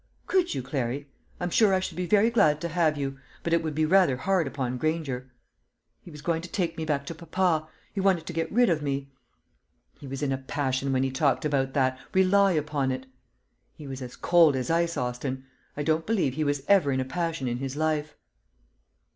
[0.25, 1.07] "Could you, Clary?
[1.39, 4.17] I'm sure I should be very glad to have you; but it would be rather
[4.17, 5.29] hard upon Granger."
[6.01, 8.81] "He was going to take me back to papa; he wanted to get rid of
[8.81, 9.11] me."
[9.99, 13.05] "He was in a passion when he talked about that, rely upon it."
[13.77, 15.45] "He was as cold as ice, Austin.
[15.77, 18.15] I don't believe he was ever in a passion in his life."